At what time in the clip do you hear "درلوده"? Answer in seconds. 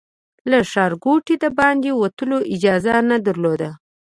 3.25-3.69